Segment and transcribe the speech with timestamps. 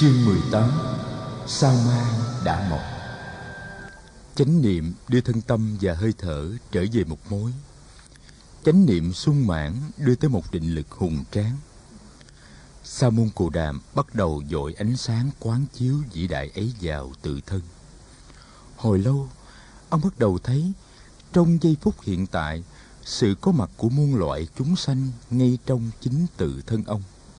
[0.00, 0.70] Chương 18
[1.46, 2.12] Sao mai
[2.44, 2.80] đã mọc.
[4.34, 7.52] Chánh niệm đưa thân tâm và hơi thở trở về một mối.
[8.64, 11.56] Chánh niệm sung mãn đưa tới một định lực hùng tráng.
[12.84, 17.12] Sa môn Cù Đàm bắt đầu dội ánh sáng quán chiếu vĩ đại ấy vào
[17.22, 17.60] tự thân.
[18.76, 19.28] Hồi lâu,
[19.88, 20.72] ông bắt đầu thấy
[21.32, 22.62] trong giây phút hiện tại
[23.04, 27.02] sự có mặt của muôn loại chúng sanh ngay trong chính tự thân ông.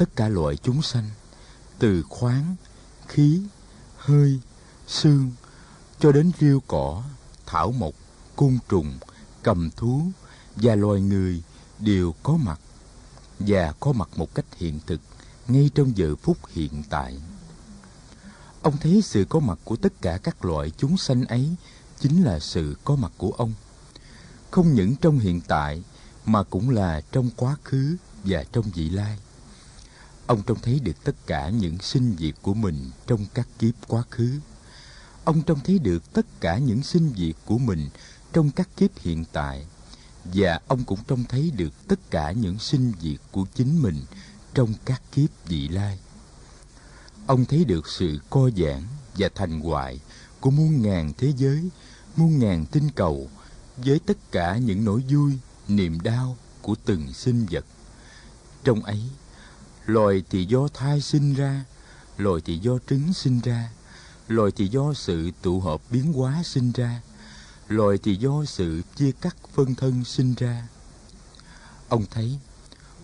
[0.00, 1.10] Tất cả loại chúng sanh,
[1.78, 2.56] từ khoáng,
[3.08, 3.42] khí,
[3.96, 4.40] hơi,
[4.86, 5.30] xương,
[5.98, 7.02] cho đến rêu cỏ,
[7.46, 7.94] thảo mộc,
[8.36, 8.98] côn trùng,
[9.42, 10.02] cầm thú
[10.56, 11.42] và loài người
[11.78, 12.60] đều có mặt
[13.38, 15.00] và có mặt một cách hiện thực
[15.48, 17.20] ngay trong giờ phút hiện tại.
[18.62, 21.54] Ông thấy sự có mặt của tất cả các loại chúng sanh ấy
[21.98, 23.52] chính là sự có mặt của ông.
[24.50, 25.82] Không những trong hiện tại
[26.26, 29.18] mà cũng là trong quá khứ và trong vị lai
[30.30, 34.02] ông trông thấy được tất cả những sinh diệt của mình trong các kiếp quá
[34.10, 34.40] khứ.
[35.24, 37.88] Ông trông thấy được tất cả những sinh diệt của mình
[38.32, 39.66] trong các kiếp hiện tại.
[40.24, 43.96] Và ông cũng trông thấy được tất cả những sinh diệt của chính mình
[44.54, 45.98] trong các kiếp vị lai.
[47.26, 48.82] Ông thấy được sự co giãn
[49.14, 50.00] và thành hoại
[50.40, 51.68] của muôn ngàn thế giới,
[52.16, 53.30] muôn ngàn tinh cầu
[53.76, 55.32] với tất cả những nỗi vui,
[55.68, 57.64] niềm đau của từng sinh vật.
[58.64, 59.00] Trong ấy
[59.86, 61.64] loài thì do thai sinh ra,
[62.16, 63.70] loài thì do trứng sinh ra,
[64.28, 67.00] loài thì do sự tụ hợp biến hóa sinh ra,
[67.68, 70.68] loài thì do sự chia cắt phân thân sinh ra.
[71.88, 72.38] Ông thấy,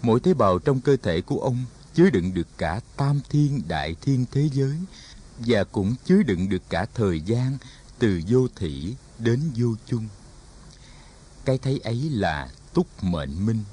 [0.02, 1.64] mỗi tế bào trong cơ thể của ông
[1.94, 4.76] chứa đựng được cả tam thiên đại thiên thế giới
[5.38, 7.58] và cũng chứa đựng được cả thời gian
[7.98, 10.08] từ vô thủy đến vô chung.
[11.44, 13.64] Cái thấy ấy là túc mệnh minh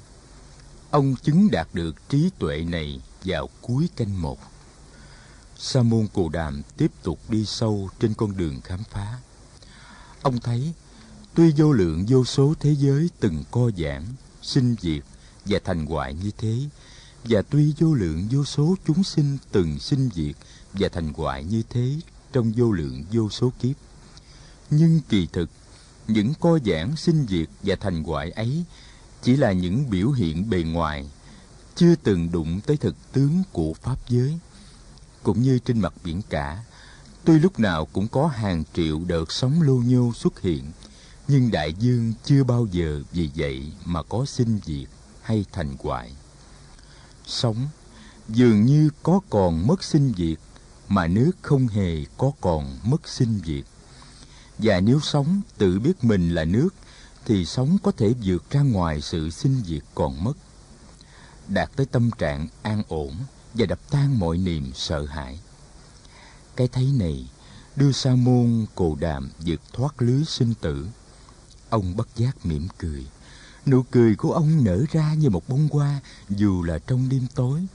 [0.94, 4.38] ông chứng đạt được trí tuệ này vào cuối canh một.
[5.58, 9.18] Sa môn cù đàm tiếp tục đi sâu trên con đường khám phá.
[10.22, 10.72] Ông thấy,
[11.34, 14.02] tuy vô lượng vô số thế giới từng co giãn,
[14.42, 15.02] sinh diệt
[15.44, 16.58] và thành hoại như thế,
[17.24, 20.36] và tuy vô lượng vô số chúng sinh từng sinh diệt
[20.72, 21.94] và thành hoại như thế
[22.32, 23.76] trong vô lượng vô số kiếp,
[24.70, 25.50] nhưng kỳ thực,
[26.08, 28.64] những co giãn, sinh diệt và thành hoại ấy
[29.24, 31.06] chỉ là những biểu hiện bề ngoài,
[31.74, 34.38] chưa từng đụng tới thực tướng của pháp giới.
[35.22, 36.64] Cũng như trên mặt biển cả,
[37.24, 40.64] tuy lúc nào cũng có hàng triệu đợt sóng lô nhô xuất hiện,
[41.28, 44.88] nhưng đại dương chưa bao giờ vì vậy mà có sinh diệt
[45.22, 46.12] hay thành hoại.
[47.26, 47.68] Sóng
[48.28, 50.38] dường như có còn mất sinh diệt,
[50.88, 53.64] mà nước không hề có còn mất sinh diệt.
[54.58, 56.68] Và nếu sóng tự biết mình là nước
[57.24, 60.32] thì sống có thể vượt ra ngoài sự sinh diệt còn mất,
[61.48, 63.12] đạt tới tâm trạng an ổn
[63.54, 65.38] và đập tan mọi niềm sợ hãi.
[66.56, 67.28] Cái thấy này
[67.76, 70.86] đưa sa môn cồ đàm vượt thoát lưới sinh tử.
[71.70, 73.06] Ông bất giác mỉm cười.
[73.66, 77.66] Nụ cười của ông nở ra như một bông hoa, dù là trong đêm tối.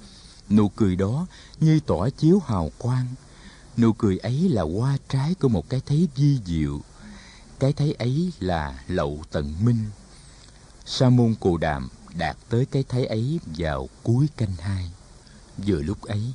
[0.49, 1.27] Nụ cười đó
[1.59, 3.05] như tỏa chiếu hào quang.
[3.77, 6.81] Nụ cười ấy là hoa trái của một cái thấy vi diệu
[7.59, 9.85] cái thấy ấy là lậu tận minh.
[10.85, 14.91] Sa môn cù đàm đạt tới cái thấy ấy vào cuối canh hai.
[15.57, 16.33] Vừa lúc ấy,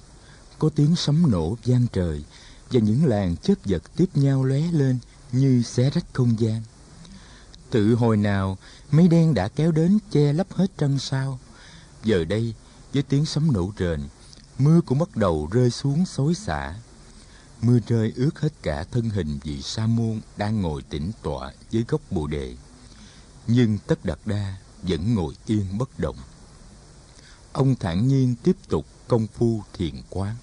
[0.59, 2.25] có tiếng sấm nổ vang trời
[2.71, 4.99] và những làn chất vật tiếp nhau lóe lên
[5.33, 6.63] như xé rách không gian.
[7.71, 8.59] Tự hồi nào,
[8.91, 11.39] mây đen đã kéo đến che lấp hết trăng sao.
[12.05, 12.55] Giờ đây,
[12.95, 14.01] với tiếng sấm nổ rền,
[14.59, 16.75] mưa cũng bắt đầu rơi xuống xối xả
[17.67, 21.85] mưa rơi ướt hết cả thân hình vị sa môn đang ngồi tĩnh tọa dưới
[21.89, 22.57] gốc bồ đề.
[23.47, 26.17] Nhưng tất đạt đa vẫn ngồi yên bất động.
[27.53, 30.37] Ông thản nhiên tiếp tục công phu thiền quán.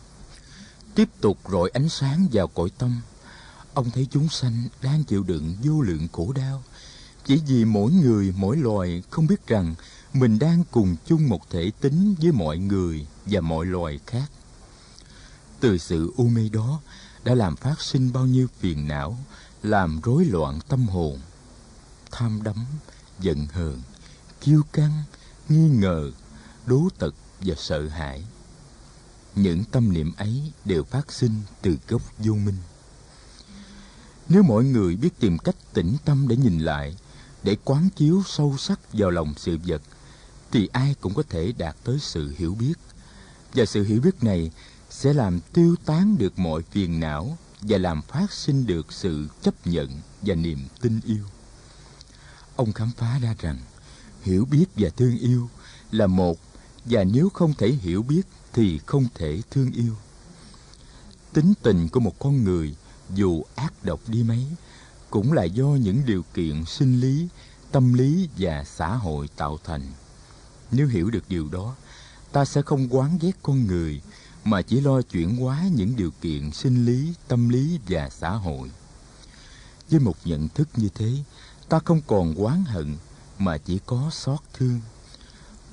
[0.96, 3.02] Tiếp tục rọi ánh sáng vào cõi tâm,
[3.74, 6.64] ông thấy chúng sanh đang chịu đựng vô lượng khổ đau.
[7.26, 9.76] Chỉ vì mỗi người, mỗi loài, không biết rằng
[10.14, 14.32] mình đang cùng chung một thể tính với mọi người và mọi loài khác.
[15.60, 16.82] Từ sự u mê đó
[17.24, 19.18] đã làm phát sinh bao nhiêu phiền não,
[19.64, 21.20] làm rối loạn tâm hồn.
[22.12, 22.66] Tham đắm,
[23.20, 23.82] giận hờn,
[24.42, 25.04] kiêu căng,
[25.50, 26.12] nghi ngờ,
[26.66, 28.24] đố tật và sợ hãi.
[29.36, 32.58] Những tâm niệm ấy đều phát sinh từ gốc vô minh.
[34.30, 36.98] Nếu mọi người biết tìm cách tĩnh tâm để nhìn lại,
[37.44, 39.82] để quán chiếu sâu sắc vào lòng sự vật,
[40.52, 42.74] thì ai cũng có thể đạt tới sự hiểu biết.
[43.54, 44.52] Và sự hiểu biết này
[44.92, 49.68] sẽ làm tiêu tán được mọi phiền não và làm phát sinh được sự chấp
[49.68, 49.90] nhận
[50.22, 51.26] và niềm tin yêu.
[52.56, 53.60] Ông khám phá ra rằng,
[54.22, 55.50] hiểu biết và thương yêu
[55.92, 56.38] là một,
[56.86, 58.22] và nếu không thể hiểu biết
[58.54, 59.96] thì không thể thương yêu.
[61.34, 62.76] Tính tình của một con người
[63.16, 64.46] dù ác độc đi mấy
[65.10, 67.28] cũng là do những điều kiện sinh lý,
[67.72, 69.82] tâm lý và xã hội tạo thành.
[70.72, 71.76] Nếu hiểu được điều đó,
[72.32, 74.02] ta sẽ không quán ghét con người
[74.44, 78.72] mà chỉ lo chuyển hóa những điều kiện sinh lý, tâm lý và xã hội.
[79.90, 81.12] Với một nhận thức như thế,
[81.70, 82.98] ta không còn oán hận,
[83.38, 84.80] mà chỉ có xót thương.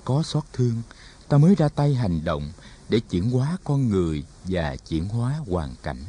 [0.04, 0.82] Có xót thương,
[1.28, 2.52] ta mới ra tay hành động
[2.88, 6.04] để chuyển hóa con người và chuyển hóa hoàn cảnh.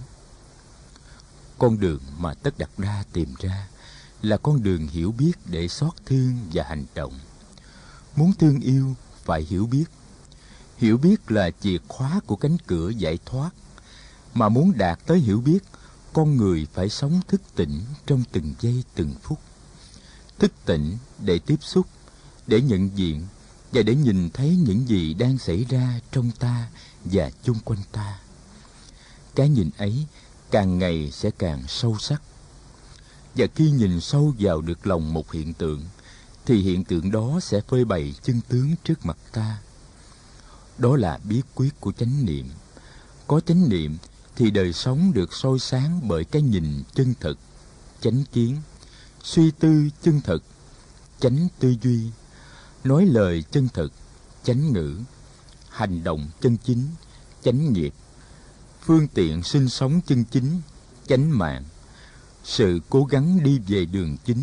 [1.57, 3.67] Con đường mà tất đặt đa tìm ra
[4.21, 7.19] là con đường hiểu biết để xót thương và hành động.
[8.15, 9.85] Muốn thương yêu, phải hiểu biết
[10.79, 13.49] hiểu biết là chìa khóa của cánh cửa giải thoát.
[14.33, 15.59] Mà muốn đạt tới hiểu biết,
[16.13, 19.39] con người phải sống thức tỉnh trong từng giây, từng phút.
[20.39, 21.87] Thức tỉnh để tiếp xúc,
[22.47, 23.27] để nhận diện
[23.71, 26.67] và để nhìn thấy những gì đang xảy ra trong ta
[27.05, 28.19] và chung quanh ta.
[29.35, 30.05] Cái nhìn ấy
[30.51, 32.21] càng ngày sẽ càng sâu sắc.
[33.35, 35.85] Và khi nhìn sâu vào được lòng một hiện tượng,
[36.45, 39.57] thì hiện tượng đó sẽ phơi bày chân tướng trước mặt ta
[40.79, 42.49] đó là bí quyết của chánh niệm.
[43.27, 43.97] Có chánh niệm
[44.35, 47.39] thì đời sống được soi sáng bởi cái nhìn chân thực,
[48.01, 48.57] chánh kiến.
[49.23, 50.43] Suy tư chân thực,
[51.19, 51.99] chánh tư duy.
[52.83, 53.93] Nói lời chân thực,
[54.43, 54.99] chánh ngữ.
[55.69, 56.87] Hành động chân chính,
[57.43, 57.93] chánh nghiệp.
[58.81, 60.61] Phương tiện sinh sống chân chính,
[61.07, 61.63] chánh mạng.
[62.43, 64.41] Sự cố gắng đi về đường chính,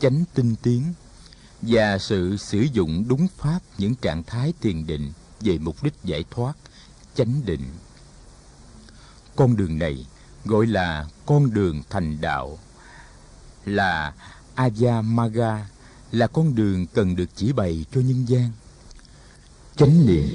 [0.00, 0.82] chánh tinh tiến.
[1.62, 6.24] Và sự sử dụng đúng pháp những trạng thái thiền định về mục đích giải
[6.30, 6.56] thoát,
[7.14, 7.64] chánh định.
[9.36, 10.06] Con đường này
[10.44, 12.58] gọi là con đường thành đạo,
[13.64, 14.14] là
[14.54, 15.68] Ayamaga
[16.12, 18.50] là con đường cần được chỉ bày cho nhân gian.
[19.76, 20.28] Chánh niệm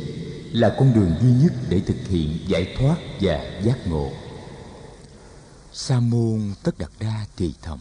[0.51, 4.11] là con đường duy nhất để thực hiện giải thoát và giác ngộ.
[5.73, 7.79] Sa môn tất đặt đa thì thầm.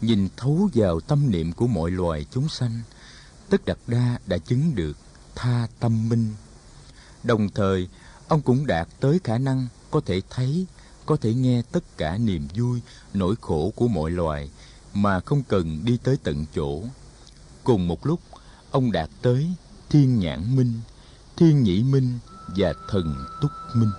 [0.00, 2.80] Nhìn thấu vào tâm niệm của mọi loài chúng sanh,
[3.50, 4.96] tất đặt đa đã chứng được
[5.38, 6.34] tha tâm minh.
[7.24, 7.88] Đồng thời,
[8.28, 10.66] ông cũng đạt tới khả năng có thể thấy,
[11.06, 12.80] có thể nghe tất cả niềm vui,
[13.14, 14.50] nỗi khổ của mọi loài
[14.94, 16.82] mà không cần đi tới tận chỗ.
[17.64, 18.20] Cùng một lúc,
[18.70, 19.54] ông đạt tới
[19.88, 20.80] thiên nhãn minh,
[21.36, 22.18] thiên nhĩ minh
[22.56, 23.90] và thần túc minh.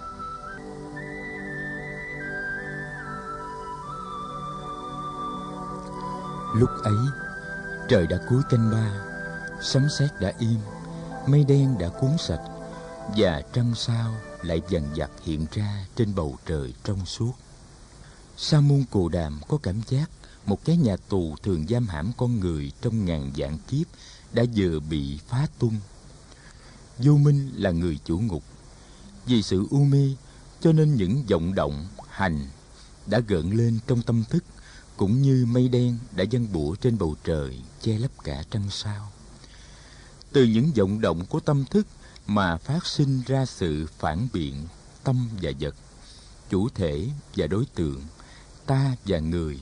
[6.56, 6.98] Lúc ấy,
[7.90, 8.92] trời đã cuối canh ba,
[9.62, 10.60] sấm sét đã im
[11.32, 12.42] mây đen đã cuốn sạch
[13.18, 17.34] và trăng sao lại dần dặt hiện ra trên bầu trời trong suốt.
[18.38, 20.10] Sa môn cù đàm có cảm giác
[20.46, 23.88] một cái nhà tù thường giam hãm con người trong ngàn vạn kiếp
[24.34, 25.76] đã vừa bị phá tung.
[26.98, 28.44] Vô minh là người chủ ngục.
[29.26, 30.16] Vì sự u mê,
[30.62, 32.48] cho nên những vọng động, hành
[33.06, 34.44] đã gợn lên trong tâm thức,
[34.98, 39.12] cũng như mây đen đã dâng bủa trên bầu trời, che lấp cả trăng sao
[40.32, 41.88] từ những vọng động của tâm thức
[42.28, 44.68] mà phát sinh ra sự phản biện
[45.04, 45.76] tâm và vật.
[46.50, 48.02] Chủ thể và đối tượng,
[48.66, 49.60] ta và người,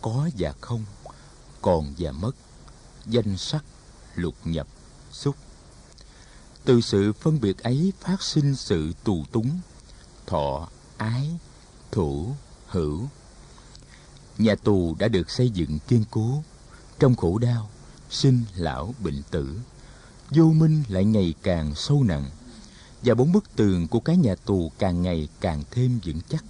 [0.00, 0.84] có và không,
[1.62, 2.36] còn và mất.
[3.06, 3.64] Danh sắc,
[4.14, 4.66] lục nhập,
[5.12, 5.36] xúc.
[6.64, 9.60] Từ sự phân biệt ấy phát sinh sự tù túng,
[10.26, 11.30] thọ, ái,
[11.90, 12.34] thủ,
[12.66, 13.08] hữu.
[14.38, 16.42] Nhà tù đã được xây dựng kiên cố,
[16.98, 17.70] trong khổ đau,
[18.10, 19.56] sinh lão bệnh tử
[20.30, 22.30] vô minh lại ngày càng sâu nặng,
[23.02, 26.44] và bốn bức tường của cái nhà tù càng ngày càng thêm vững chắc.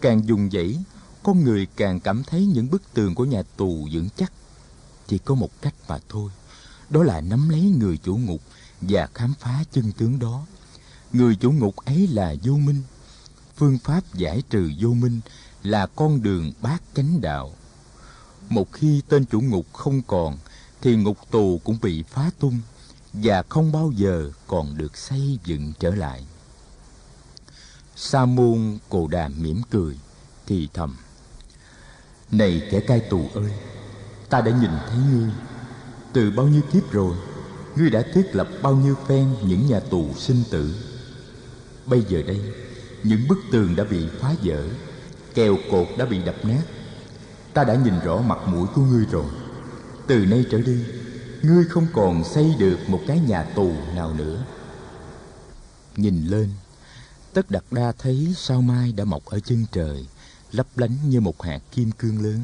[0.00, 0.78] Càng dùng dãy,
[1.22, 4.32] con người càng cảm thấy những bức tường của nhà tù vững chắc.
[5.06, 6.30] Chỉ có một cách mà thôi,
[6.90, 8.40] đó là nắm lấy người chủ ngục
[8.80, 10.46] và khám phá chân tướng đó.
[11.12, 12.82] Người chủ ngục ấy là vô minh.
[13.56, 15.20] Phương pháp giải trừ vô minh
[15.62, 17.52] là con đường bát chánh đạo.
[18.48, 20.38] Một khi tên chủ ngục không còn
[20.80, 22.60] thì ngục tù cũng bị phá tung
[23.12, 26.26] và không bao giờ còn được xây dựng trở lại.
[27.96, 29.98] Sa môn cồ đàm mỉm cười,
[30.46, 30.96] thì thầm,
[32.30, 33.52] này kẻ cai tù ơi,
[34.28, 35.30] ta đã nhìn thấy ngươi.
[36.12, 37.16] Từ bao nhiêu kiếp rồi,
[37.76, 40.74] ngươi đã thiết lập bao nhiêu phen những nhà tù sinh tử.
[41.86, 42.40] Bây giờ đây,
[43.02, 44.64] Những bức tường đã bị phá vỡ,
[45.34, 46.62] Kèo cột đã bị đập nát.
[47.54, 49.24] Ta đã nhìn rõ mặt mũi của ngươi rồi.
[50.06, 50.84] Từ nay trở đi,
[51.42, 54.44] Ngươi không còn xây được một cái nhà tù nào nữa.
[55.96, 56.50] Nhìn lên,
[57.32, 60.06] Tất đặt đa thấy sao mai đã mọc ở chân trời,
[60.52, 62.40] Lấp lánh như một hạt kim cương lớn.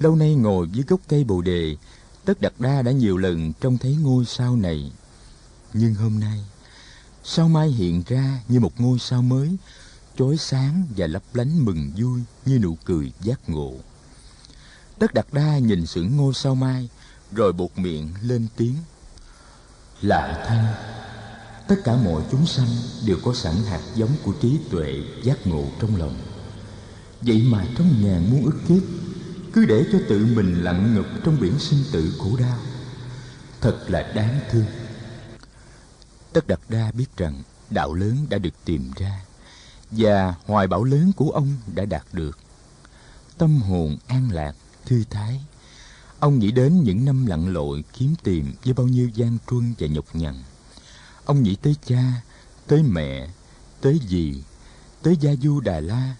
[0.00, 1.76] Lâu nay ngồi dưới gốc cây bồ đề,
[2.24, 4.92] Tất đặt đa đã nhiều lần trông thấy ngôi sao này.
[5.72, 6.44] Nhưng hôm nay,
[7.24, 9.56] Sao mai hiện ra như một ngôi sao mới,
[10.18, 13.72] Chói sáng và lấp lánh mừng vui Như nụ cười giác ngộ.
[14.98, 16.88] Tất đặt đa nhìn sưởng ngô sao mai
[17.32, 18.74] Rồi buộc miệng lên tiếng.
[20.00, 20.74] Lạ thanh
[21.68, 22.68] Tất cả mọi chúng sanh
[23.06, 26.16] đều có sẵn hạt giống của trí tuệ giác ngộ trong lòng.
[27.20, 28.82] Vậy mà trong ngàn muôn ức kiếp
[29.52, 32.58] Cứ để cho tự mình lặng ngập trong biển sinh tử khổ đau.
[33.60, 34.66] Thật là đáng thương.
[36.32, 39.20] Tất Đạt Đa biết rằng đạo lớn đã được tìm ra
[39.90, 42.38] Và hoài bão lớn của ông đã đạt được.
[43.38, 44.54] Tâm hồn an lạc,
[44.88, 45.40] thư thái
[46.18, 49.86] Ông nghĩ đến những năm lặn lội kiếm tìm với bao nhiêu gian truân và
[49.86, 50.34] nhọc nhằn
[51.24, 52.22] Ông nghĩ tới cha,
[52.66, 53.28] tới mẹ,
[53.80, 54.42] tới dì,
[55.02, 56.16] tới Gia Du Đà La,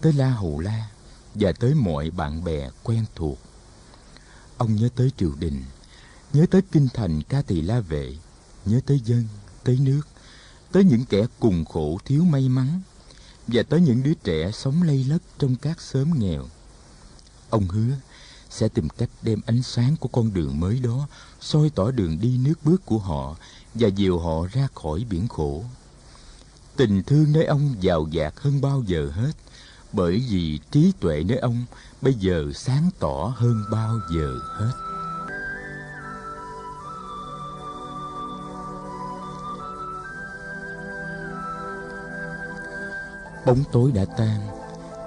[0.00, 0.88] tới La Hầu La
[1.34, 3.38] và tới mọi bạn bè quen thuộc.
[4.56, 5.64] Ông nhớ tới triều đình,
[6.32, 8.16] nhớ tới kinh thành ca tỳ la vệ,
[8.64, 9.24] nhớ tới dân,
[9.64, 10.02] tới nước,
[10.72, 12.80] tới những kẻ cùng khổ thiếu may mắn
[13.46, 16.48] và tới những đứa trẻ sống lây lất trong các xóm nghèo.
[17.54, 17.94] Ông hứa
[18.50, 21.06] sẽ tìm cách đem ánh sáng của con đường mới đó
[21.40, 23.36] soi tỏ đường đi nước bước của họ
[23.74, 25.64] và dìu họ ra khỏi biển khổ.
[26.76, 29.32] Tình thương nơi ông giàu dạt hơn bao giờ hết,
[29.92, 31.64] bởi vì trí tuệ nơi ông
[32.00, 34.72] bây giờ sáng tỏ hơn bao giờ hết.
[43.46, 44.40] Bóng tối đã tan,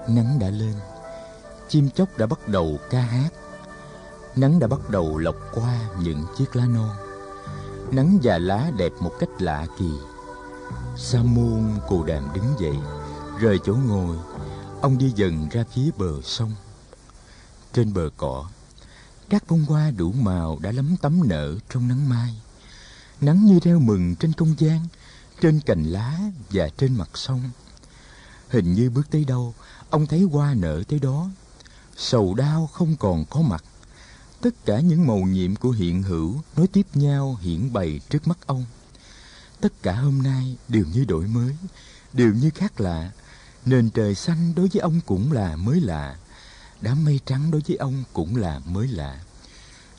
[0.09, 0.73] nắng đã lên,
[1.69, 3.29] chim chóc đã bắt đầu ca hát.
[4.35, 6.95] Nắng đã bắt đầu lọc qua những chiếc lá non.
[7.91, 9.91] Nắng và lá đẹp một cách lạ kỳ.
[10.97, 12.75] Sa môn cù đàm đứng dậy,
[13.39, 14.17] rời chỗ ngồi.
[14.81, 16.51] Ông đi dần ra phía bờ sông.
[17.73, 18.45] Trên bờ cỏ,
[19.29, 22.41] các bông hoa đủ màu đã lấm tấm nở trong nắng mai.
[23.21, 24.87] Nắng như reo mừng trên không gian,
[25.41, 26.19] trên cành lá
[26.49, 27.41] và trên mặt sông.
[28.49, 29.53] Hình như bước tới đâu,
[29.89, 31.29] ông thấy hoa nở tới đó
[31.97, 33.63] sầu đau không còn có mặt.
[34.41, 38.37] Tất cả những màu nhiệm của hiện hữu nối tiếp nhau hiển bày trước mắt
[38.45, 38.65] ông.
[39.61, 41.55] Tất cả hôm nay đều như đổi mới,
[42.13, 43.11] đều như khác lạ.
[43.65, 46.17] Nền trời xanh đối với ông cũng là mới lạ.
[46.81, 49.23] Đám mây trắng đối với ông cũng là mới lạ.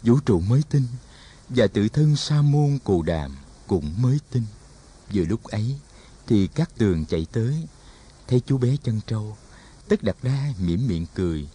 [0.02, 0.86] Vũ trụ mới tinh
[1.48, 3.36] và tự thân sa môn cù đàm
[3.66, 4.44] cũng mới tinh.
[5.14, 5.76] Vừa lúc ấy
[6.26, 7.66] thì các tường chạy tới,
[8.28, 9.36] thấy chú bé chân trâu,
[9.88, 11.48] tất đặt đa mỉm miệng cười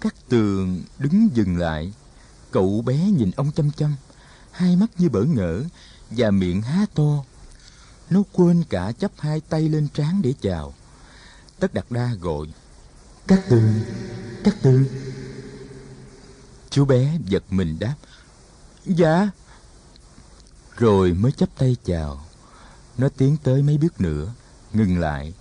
[0.00, 1.92] các tường đứng dừng lại.
[2.50, 3.94] Cậu bé nhìn ông chăm chăm,
[4.50, 5.62] hai mắt như bỡ ngỡ
[6.10, 7.24] và miệng há to.
[8.10, 10.74] Nó quên cả chấp hai tay lên trán để chào.
[11.58, 12.46] Tất đặt đa gọi,
[13.26, 13.72] các tường
[14.44, 14.84] các tường.
[16.70, 17.94] Chú bé giật mình đáp
[18.86, 19.30] dạ.
[20.76, 22.26] Rồi mới chấp tay chào.
[22.98, 24.34] Nó tiến tới mấy bước nữa,
[24.72, 25.34] ngừng lại,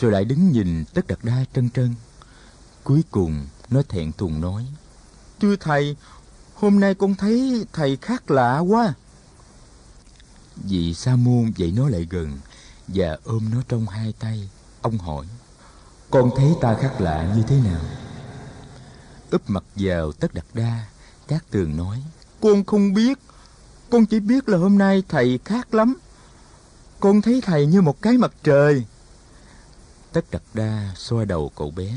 [0.00, 1.94] rồi lại đứng nhìn tất đặt đa trân trân.
[2.84, 4.66] Cuối cùng nó thẹn thùng nói.
[5.40, 5.96] Thưa thầy
[6.54, 8.94] hôm nay con thấy thầy khác lạ quá.
[10.56, 12.38] Vị sa môn dậy nó lại gần
[12.88, 14.50] và ôm nó trong hai tay
[14.82, 15.26] ông hỏi
[16.10, 17.80] con thấy ta khác lạ như thế nào?
[19.30, 20.86] Úp mặt vào tất đặt đa
[21.28, 22.02] các tường nói
[22.40, 23.18] con không biết.
[23.90, 25.96] Con chỉ biết là hôm nay thầy khác lắm.
[27.00, 28.84] Con thấy thầy như một cái mặt trời.
[30.12, 31.92] Tất đặt đa xoa đầu cậu bé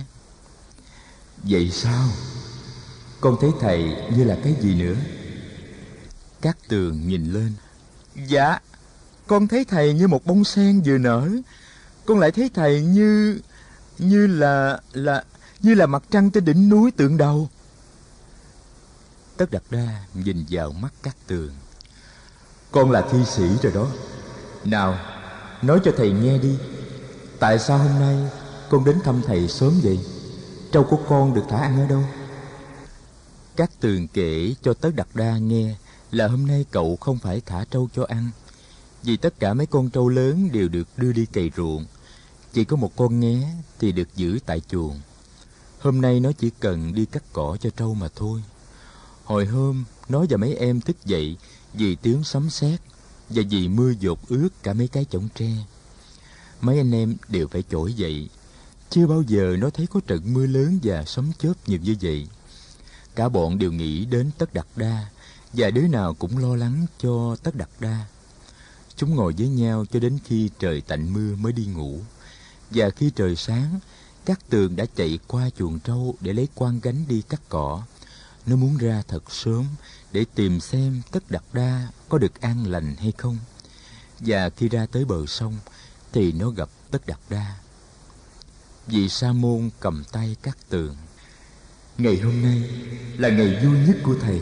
[1.43, 2.07] vậy sao?
[3.21, 3.83] Con thấy thầy
[4.17, 4.95] như là cái gì nữa?
[6.41, 7.53] Cát tường nhìn lên.
[8.27, 8.59] Dạ
[9.27, 11.29] Con thấy thầy như một bông sen vừa nở.
[12.05, 13.39] Con lại thấy thầy như
[13.97, 15.23] Như là là,
[15.59, 17.49] Như là mặt trăng trên đỉnh núi tượng đầu.
[19.37, 21.51] Tất đặt đa nhìn vào mắt Cát tường.
[22.71, 23.87] Con là thi sĩ rồi đó.
[24.63, 24.99] Nào,
[25.61, 26.57] Nói cho thầy nghe đi.
[27.39, 28.17] Tại sao hôm nay
[28.69, 29.99] con đến thăm thầy sớm vậy?
[30.71, 32.03] Trâu của con được thả ăn ở đâu
[33.59, 35.75] các tường kể cho Tất Đặt Đa nghe
[36.11, 38.29] là hôm nay cậu không phải thả trâu cho ăn,
[39.03, 41.85] vì tất cả mấy con trâu lớn đều được đưa đi cày ruộng.
[42.53, 44.99] Chỉ có một con nghé thì được giữ tại chuồng.
[45.79, 48.43] Hôm nay nó chỉ cần đi cắt cỏ cho trâu mà thôi.
[49.23, 51.37] Hồi hôm, nó và mấy em thức dậy
[51.73, 52.79] vì tiếng sấm sét
[53.29, 55.51] và vì mưa dột ướt cả mấy cái chõng tre.
[56.61, 58.29] mấy anh em đều phải trỗi dậy.
[58.89, 62.27] Chưa bao giờ nó thấy có trận mưa lớn và sấm chớp nhiều như vậy.
[63.15, 65.09] Cả bọn đều nghĩ đến Tất Đặt Đa
[65.53, 68.05] và đứa nào cũng lo lắng cho Tất Đặt Đa.
[68.95, 71.99] Chúng ngồi với nhau cho đến khi trời tạnh mưa mới đi ngủ.
[72.71, 73.79] Và khi trời sáng,
[74.25, 77.83] các tường đã chạy qua chuồng trâu để lấy quan gánh đi cắt cỏ.
[78.45, 79.65] Nó muốn ra thật sớm
[80.11, 83.37] để tìm xem Tất Đặt Đa có được an lành hay không.
[84.19, 85.57] Và khi ra tới bờ sông,
[86.11, 87.55] thì nó gặp Tất Đặt Đa.
[88.91, 90.95] Vị Sa môn cầm tay cắt tường.
[91.97, 92.69] Ngày hôm nay
[93.17, 94.41] là ngày vui nhất của thầy.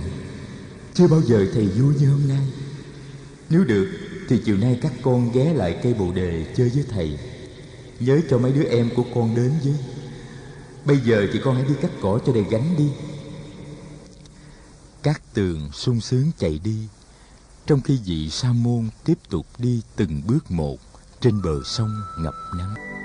[0.94, 2.48] Chưa bao giờ thầy vui như hôm nay.
[3.50, 3.88] Nếu được
[4.30, 7.20] thì chiều nay các con ghé lại cây bồ đề chơi với thầy.
[8.00, 9.76] Nhớ cho mấy đứa em của con đến với.
[10.86, 12.90] Bây giờ thì con hãy đi cắt cỏ cho đầy gánh đi.
[15.04, 16.88] Các tường sung sướng chạy đi,
[17.66, 20.78] trong khi vị sa môn tiếp tục đi từng bước một
[21.22, 22.97] trên bờ sông ngập nắng.